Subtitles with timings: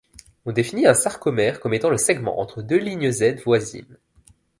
[0.47, 3.99] On définit un sarcomère comme étant le segment entre deux lignes-Z voisines.